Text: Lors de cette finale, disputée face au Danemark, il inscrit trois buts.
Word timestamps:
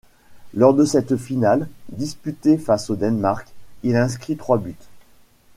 Lors 0.55 0.73
de 0.73 0.83
cette 0.83 1.15
finale, 1.15 1.67
disputée 1.91 2.57
face 2.57 2.89
au 2.89 2.95
Danemark, 2.95 3.47
il 3.83 3.95
inscrit 3.97 4.35
trois 4.35 4.57
buts. 4.57 4.73